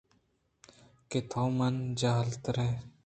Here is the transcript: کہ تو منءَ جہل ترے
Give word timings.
کہ 1.09 1.19
تو 1.31 1.41
منءَ 1.57 1.83
جہل 1.99 2.29
ترے 2.43 2.69